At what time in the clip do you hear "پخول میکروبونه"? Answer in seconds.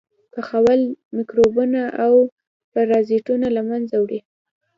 0.33-1.81